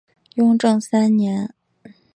[0.33, 1.53] 雍正三年。